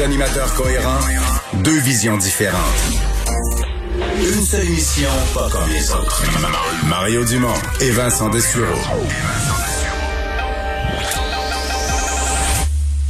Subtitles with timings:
[0.00, 1.00] Animateurs cohérents,
[1.54, 2.60] deux visions différentes.
[3.96, 6.22] Une seule émission, pas comme les autres.
[6.86, 8.78] Mario Dumont et Vincent Dessureau.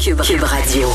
[0.00, 0.88] Cube Radio.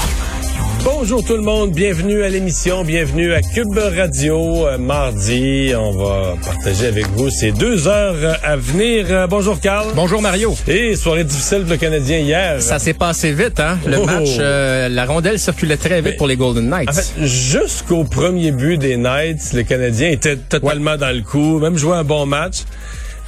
[0.83, 4.67] Bonjour tout le monde, bienvenue à l'émission, bienvenue à Cube Radio.
[4.67, 9.05] Euh, mardi, on va partager avec vous ces deux heures à venir.
[9.09, 9.87] Euh, bonjour Carl.
[9.95, 10.53] Bonjour Mario.
[10.67, 12.61] Et soirée difficile pour le Canadien hier.
[12.61, 13.77] Ça s'est passé vite, hein?
[13.87, 14.05] Le Oh.
[14.05, 16.89] match, euh, la rondelle circulait très vite Mais- pour les Golden Knights.
[16.89, 21.77] En fait, jusqu'au premier but des Knights, le Canadien était totalement dans le coup, même
[21.77, 22.63] joué un bon match.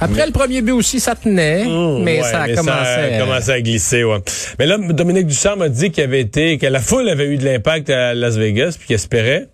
[0.00, 2.70] Après le premier but aussi, ça tenait, Mmh, mais ouais, ça a commencé.
[2.70, 4.18] a euh, commencé à glisser, ouais.
[4.58, 7.44] Mais là, Dominique Ducharme a dit qu'il avait été, que la foule avait eu de
[7.44, 9.48] l'impact à Las Vegas, puis qu'il espérait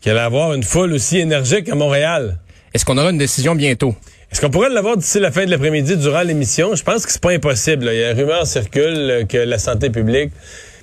[0.00, 2.38] qu'il allait avoir une foule aussi énergique à Montréal.
[2.74, 3.94] Est-ce qu'on aura une décision bientôt?
[4.30, 6.74] Est-ce qu'on pourrait l'avoir d'ici la fin de l'après-midi durant l'émission?
[6.74, 7.84] Je pense que c'est pas impossible.
[7.86, 7.94] là.
[7.94, 10.32] Il y a une rumeur circule euh, que la santé publique,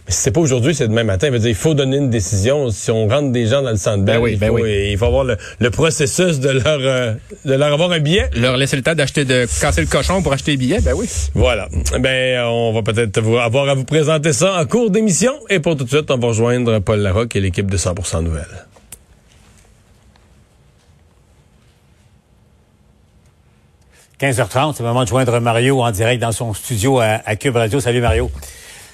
[0.10, 1.28] si c'est pas aujourd'hui, c'est demain matin.
[1.28, 2.70] Il veut dire, il faut donner une décision.
[2.72, 4.90] Si on rentre des gens dans le centre Ben oui, il, ben faut, oui.
[4.92, 7.14] il faut avoir le, le processus de leur, euh,
[7.46, 8.30] de leur avoir un billet.
[8.36, 10.82] Leur laisser le temps d'acheter de casser le cochon pour acheter les billets?
[10.82, 11.08] Ben oui.
[11.36, 11.68] Voilà.
[12.00, 15.34] Ben, on va peut-être avoir à vous présenter ça en cours d'émission.
[15.50, 18.66] Et pour tout de suite, on va rejoindre Paul Larocque et l'équipe de 100% Nouvelles.–
[24.20, 27.56] 15h30, c'est le moment de joindre Mario en direct dans son studio à, à Cube
[27.56, 27.80] Radio.
[27.80, 28.30] Salut Mario.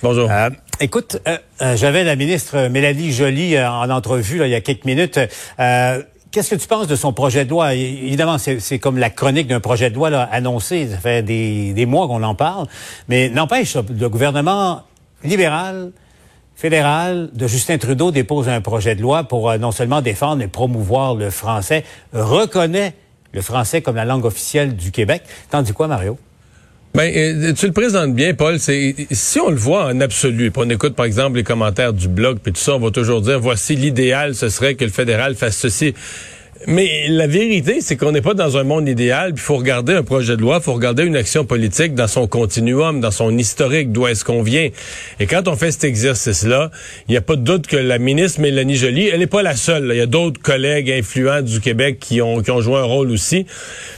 [0.03, 0.29] Bonjour.
[0.29, 0.49] Euh,
[0.79, 4.61] écoute, euh, euh, j'avais la ministre Mélanie Joly euh, en entrevue là, il y a
[4.61, 5.19] quelques minutes.
[5.59, 7.75] Euh, Qu'est-ce que tu penses de son projet de loi?
[7.75, 10.89] Évidemment, c'est comme la chronique d'un projet de loi annoncé.
[10.89, 12.67] Ça fait des, mois qu'on en parle.
[13.07, 14.81] Mais n'empêche, le gouvernement
[15.23, 15.93] libéral,
[16.53, 21.15] fédéral de Justin Trudeau dépose un projet de loi pour non seulement défendre et promouvoir
[21.15, 22.95] le français, reconnaît
[23.31, 25.23] le français comme la langue officielle du Québec.
[25.49, 26.17] T'en dis quoi, Mario?
[26.95, 28.57] Ben, euh, tu le présentes bien, Paul.
[28.57, 32.07] C'est si on le voit en absolu, puis on écoute par exemple les commentaires du
[32.07, 35.35] blog, puis tout ça, on va toujours dire voici l'idéal, ce serait que le fédéral
[35.35, 35.93] fasse ceci.
[36.67, 39.31] Mais la vérité, c'est qu'on n'est pas dans un monde idéal.
[39.35, 42.27] Il faut regarder un projet de loi, il faut regarder une action politique dans son
[42.27, 44.69] continuum, dans son historique, d'où est-ce qu'on vient.
[45.19, 46.71] Et quand on fait cet exercice-là,
[47.07, 49.55] il n'y a pas de doute que la ministre Mélanie Joly, elle n'est pas la
[49.55, 49.89] seule.
[49.91, 53.11] Il y a d'autres collègues influents du Québec qui ont, qui ont joué un rôle
[53.11, 53.45] aussi.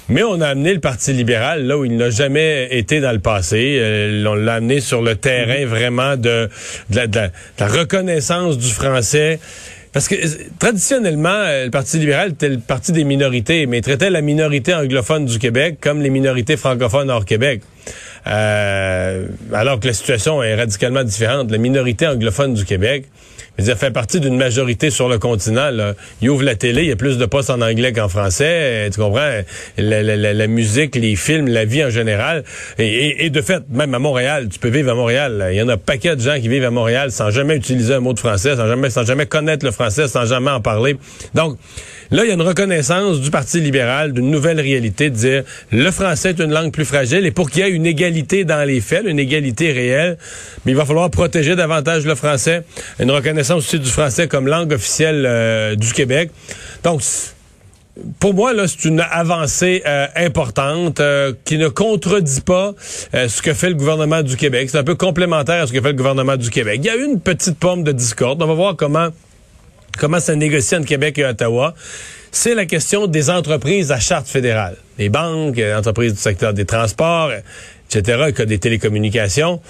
[0.10, 3.20] Mais on a amené le Parti libéral là où il n'a jamais été dans le
[3.20, 3.78] passé.
[3.80, 6.50] Euh, on l'a amené sur le terrain vraiment de
[6.90, 9.40] la reconnaissance du français.
[9.98, 13.82] Parce que euh, traditionnellement, euh, le Parti libéral était le parti des minorités, mais il
[13.82, 17.64] traitait la minorité anglophone du Québec comme les minorités francophones hors Québec.
[18.28, 21.50] Euh, alors que la situation est radicalement différente.
[21.50, 23.06] La minorité anglophone du Québec,
[23.64, 25.70] dire, fait partie d'une majorité sur le continent.
[25.72, 25.94] Là.
[26.22, 28.46] Il ouvre la télé, il y a plus de postes en anglais qu'en français.
[28.48, 29.42] euh, Tu comprends?
[29.78, 32.44] La, musique, les films, la vie en général.
[32.78, 35.50] Et, de fait, même à Montréal, tu peux vivre à Montréal.
[35.52, 37.96] Il y en a un paquet de gens qui vivent à Montréal sans jamais utiliser
[37.96, 40.98] un mot de français, sans jamais, sans jamais connaître le français, sans jamais en parler.
[41.34, 41.58] Donc,
[42.12, 45.92] là, il y a une reconnaissance du Parti libéral d'une nouvelle réalité de dire le
[45.92, 48.82] français est une langue plus fragile et pour qu'il y ait une égalité dans les
[48.82, 50.18] faits, une égalité réelle,
[50.66, 52.64] mais il va falloir protéger davantage le français,
[53.00, 56.32] une reconnaissance aussi du français comme langue officielle euh, du Québec.
[56.84, 57.02] Donc,
[58.20, 62.74] pour moi, là, c'est une avancée euh, importante euh, qui ne contredit pas
[63.14, 64.70] ce que fait le gouvernement du Québec.
[64.70, 66.80] C'est un peu complémentaire à ce que fait le gouvernement du Québec.
[66.84, 68.42] Il y a une petite pomme de discorde.
[68.42, 69.10] On va voir comment
[69.98, 71.74] comment ça négocie entre Québec et Ottawa,
[72.32, 74.78] c'est la question des entreprises à charte fédérale.
[74.98, 77.32] Les banques, les entreprises du secteur des transports,
[77.90, 79.62] etc., cas des télécommunications.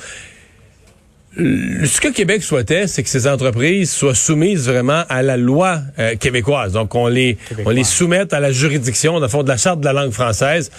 [1.39, 5.80] Euh, Ce que Québec souhaitait, c'est que ces entreprises soient soumises vraiment à la loi
[6.00, 6.74] euh, québécoise.
[6.74, 9.80] Donc, on les, on les soumette à la juridiction, dans le fond, de la charte
[9.80, 10.72] de la langue française.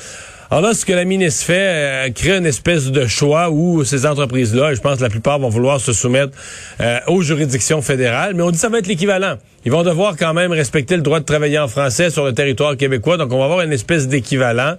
[0.51, 4.07] Alors là, ce que la ministre fait, euh, crée une espèce de choix où ces
[4.07, 6.33] entreprises-là, je pense que la plupart vont vouloir se soumettre
[6.81, 9.35] euh, aux juridictions fédérales, mais on dit que ça va être l'équivalent.
[9.67, 12.79] Ils vont devoir quand même respecter le droit de travailler en français sur le territoire
[12.79, 14.77] québécois, donc on va avoir une espèce d'équivalent.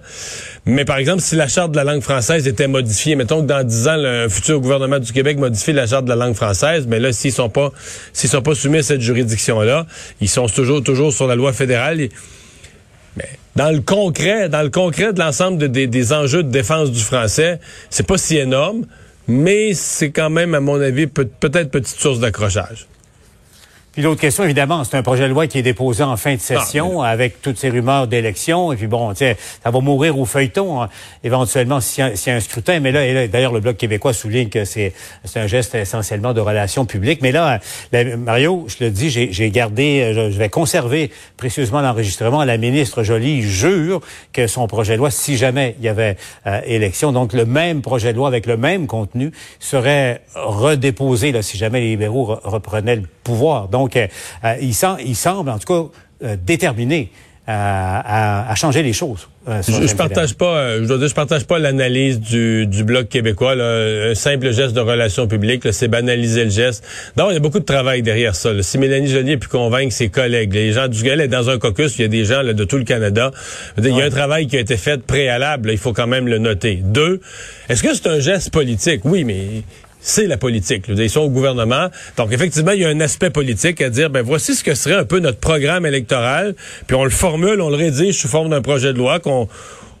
[0.66, 3.62] Mais par exemple, si la charte de la langue française était modifiée, mettons que dans
[3.62, 6.98] dix ans, le futur gouvernement du Québec modifie la charte de la langue française, mais
[6.98, 7.70] là, s'ils sont pas,
[8.12, 9.86] s'ils sont pas soumis à cette juridiction-là,
[10.20, 12.08] ils sont toujours, toujours sur la loi fédérale.
[13.56, 17.58] Dans le concret, dans le concret de l'ensemble de- des- enjeux de défense du français,
[17.90, 18.86] c'est pas si énorme,
[19.26, 22.86] mais c'est quand même, à mon avis, peut- peut-être petite source d'accrochage.
[24.00, 26.40] Puis l'autre question, évidemment, c'est un projet de loi qui est déposé en fin de
[26.40, 28.72] session avec toutes ces rumeurs d'élection.
[28.72, 29.34] Et puis bon, ça
[29.70, 30.88] va mourir au feuilleton, hein,
[31.22, 32.80] éventuellement, s'il y, a- s'il y a un scrutin.
[32.80, 34.94] Mais là, d'ailleurs, le Bloc québécois souligne que c'est
[35.26, 37.20] c'est un geste essentiellement de relations publiques.
[37.20, 37.60] Mais là,
[37.92, 42.42] la- Mario, je le dis, j'ai gardé, je, je vais conserver précieusement l'enregistrement.
[42.44, 44.00] La ministre Joly jure
[44.32, 46.16] que son projet de loi, si jamais il y avait
[46.46, 51.42] euh, élection, donc le même projet de loi avec le même contenu, serait redéposé là,
[51.42, 53.68] si jamais les libéraux re- reprenaient le pouvoir.
[53.68, 54.06] Donc, euh,
[54.44, 55.90] euh, il, sem- il semble, en tout cas,
[56.26, 57.10] euh, déterminé
[57.48, 59.26] euh, à, à changer les choses.
[59.48, 62.84] euh, Je, je partage pas, euh, je dois dire, je partage pas l'analyse du, du
[62.84, 63.56] bloc québécois.
[63.56, 64.10] Là.
[64.10, 66.84] Un simple geste de relations publiques, là, c'est banaliser le geste.
[67.16, 68.52] Donc, il y a beaucoup de travail derrière ça.
[68.52, 68.62] là.
[68.62, 71.98] Si Mélanie Joly a pu convaincre ses collègues, les gens du est dans un caucus,
[71.98, 73.32] il y a des gens là, de tout le Canada.
[73.78, 75.68] Il y a un travail qui a été fait préalable.
[75.68, 76.76] là, il faut quand même le noter.
[76.84, 77.20] Deux,
[77.68, 79.00] est-ce que c'est un geste politique?
[79.04, 79.62] Oui, mais
[80.00, 80.84] c'est la politique.
[80.88, 81.88] Ils sont au gouvernement.
[82.16, 84.94] Donc, effectivement, il y a un aspect politique à dire, ben voici ce que serait
[84.94, 86.54] un peu notre programme électoral,
[86.86, 89.48] puis on le formule, on le rédige sous forme d'un projet de loi qu'on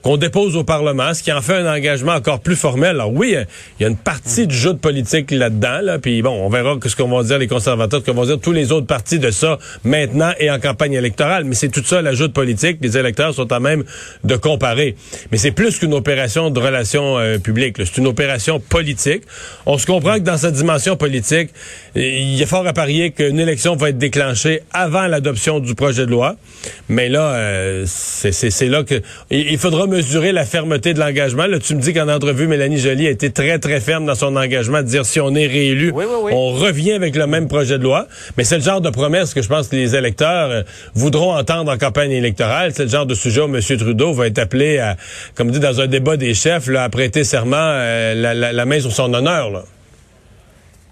[0.02, 2.90] qu'on dépose au Parlement, ce qui en fait un engagement encore plus formel.
[2.90, 3.34] Alors oui,
[3.78, 6.76] il y a une partie du jeu de politique là-dedans, là, puis bon, on verra
[6.84, 9.30] ce qu'on vont dire les conservateurs, ce qu'on vont dire tous les autres partis de
[9.30, 11.44] ça maintenant et en campagne électorale.
[11.44, 12.78] Mais c'est tout ça, l'ajout de politique.
[12.80, 13.84] Les électeurs sont à même
[14.24, 14.96] de comparer.
[15.30, 17.76] Mais c'est plus qu'une opération de relations euh, publiques.
[17.78, 19.22] C'est une opération politique.
[19.66, 21.50] On se comprend que dans cette dimension politique,
[21.94, 26.10] il est fort à parier qu'une élection va être déclenchée avant l'adoption du projet de
[26.10, 26.36] loi.
[26.88, 31.46] Mais là, euh, c'est là que il faudra mesurer la fermeté de l'engagement.
[31.46, 34.34] Là, tu me dis qu'en entrevue, Mélanie Joly a été très très ferme dans son
[34.36, 36.32] engagement de dire si on est réélu, Oui, oui, oui.
[36.34, 38.06] on revient avec le même projet de loi.
[38.38, 40.62] Mais c'est le genre de promesse que je pense que les électeurs euh,
[40.94, 42.72] voudront entendre en campagne électorale.
[42.74, 43.60] C'est le genre de sujet où M.
[43.78, 44.96] Trudeau va être appelé à,
[45.34, 48.64] comme dit dans un débat des chefs, là, à prêter serment euh, la, la- la
[48.64, 49.50] main sur son honneur.
[49.50, 49.64] Là.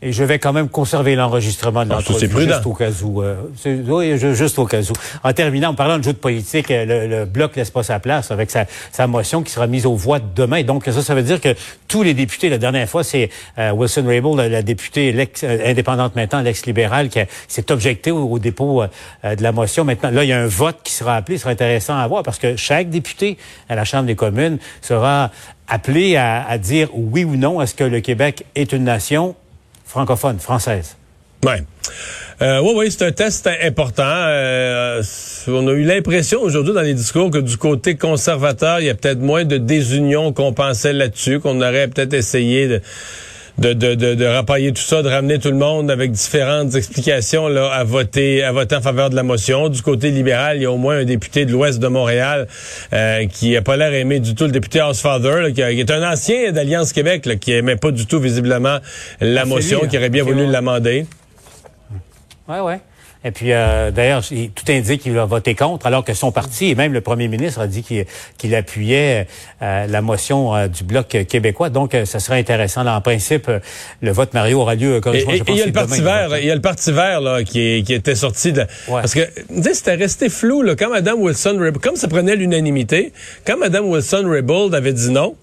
[0.01, 3.23] Et je vais quand même conserver l'enregistrement de Ah, l'entrevue, juste au cas où.
[3.23, 3.35] euh,
[3.67, 4.93] oui, ju- juste au cas où.
[5.25, 7.99] En terminant, en parlant de jeu de politique, euh, le, le Bloc laisse pas sa
[7.99, 10.63] place avec sa, sa motion qui sera mise aux voix demain.
[10.63, 11.55] Donc ça, ça veut dire que
[11.89, 15.59] tous les députés, la dernière fois, c'est euh, Wilson Raybould, la, la députée l'ex- euh,
[15.71, 17.19] indépendante maintenant, l'ex-libérale, qui
[17.49, 19.85] s'est objectée au, au dépôt euh, de la motion.
[19.85, 21.39] Maintenant, là, il y a un vote qui sera appelé.
[21.39, 23.37] Ce sera intéressant à voir parce que chaque député
[23.69, 25.33] à la Chambre des communes sera
[25.67, 29.35] appelé à, à dire oui ou non est-ce que le Québec est une nation
[29.89, 30.97] francophone, française.
[31.45, 31.63] Ouais.
[32.43, 34.03] Euh, oui, oui, c'est un test important.
[34.05, 35.03] Euh,
[35.49, 38.95] on a eu l'impression aujourd'hui dans les discours que du côté conservateur, il y a
[38.95, 42.83] peut-être moins de désunion qu'on pensait là-dessus, qu'on aurait peut-être essayé de,
[43.59, 47.49] de, de, de, de rapailler tout ça, de ramener tout le monde avec différentes explications
[47.49, 49.69] là, à voter à voter en faveur de la motion.
[49.69, 52.47] Du côté libéral, il y a au moins un député de l'Ouest de Montréal
[52.93, 56.09] euh, qui a pas l'air aimé du tout, le député Housefather, là, qui, est un
[56.11, 58.79] ancien d'Alliance Québec, là, qui aimait pas du tout visiblement
[59.21, 60.27] la Ah, motion, lui, qui aurait bien hein.
[60.27, 60.53] voulu Ok, ouais.
[60.53, 61.07] l'amender.
[62.49, 62.81] Ouais, ouais.
[63.25, 66.71] Et puis, euh, d'ailleurs, il- tout indique qu'il va voter contre, alors que son parti
[66.71, 69.27] et même le premier ministre a dit qu'il appuyait
[69.61, 71.69] euh, la motion euh, du Bloc québécois.
[71.69, 72.85] Donc, euh, ça serait intéressant.
[72.85, 73.59] Là, en principe, euh,
[74.03, 76.01] le vote Mario aura lieu, comme Et je pense et- il y a le Parti
[76.01, 78.61] vert, il y a le Parti vert là, qui, est- qui était sorti de...
[78.61, 78.67] Ouais.
[79.03, 79.21] Parce que,
[79.73, 83.13] c'était resté flou, là, quand Mme Wilson-Raybould, comme ça prenait l'unanimité,
[83.45, 85.35] quand Mme Wilson-Raybould avait dit non,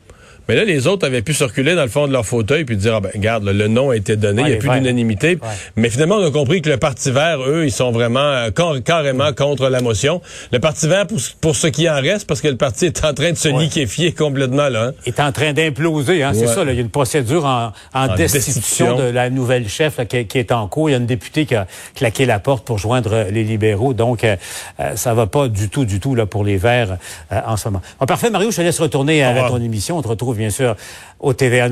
[0.47, 2.95] mais là, les autres avaient pu circuler dans le fond de leur fauteuil puis dire,
[2.95, 5.29] ah ben, regarde, là, le nom a été donné, Ouais, il n'y a plus d'unanimité.
[5.41, 5.47] Ouais.
[5.75, 8.81] Mais finalement, on a compris que le Parti vert, eux, ils sont vraiment euh, car-
[8.83, 10.21] carrément contre la motion.
[10.51, 13.13] Le Parti vert, pour, pour ce qui en reste, parce que le parti est en
[13.13, 14.87] train de se liquéfier complètement, là.
[14.87, 14.93] hein.
[15.05, 16.23] est en train d'imploser.
[16.23, 18.97] Hein, C'est ça, là, il y a une procédure en, en En destitution, destitution.
[18.97, 20.89] de la nouvelle chef là, qui, qui est en cours.
[20.89, 23.93] Il y a une députée qui a claqué la porte pour joindre les libéraux.
[23.93, 24.35] Donc, euh,
[24.79, 26.97] euh, ça va pas du tout, du tout là, pour les Verts
[27.31, 27.81] euh, en ce moment.
[27.99, 29.97] Bon, parfait, Mario, je te laisse retourner à, à ton émission.
[29.97, 30.75] On te retrouve, bien sûr,
[31.19, 31.69] au TVA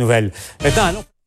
[0.85, 1.05] allons...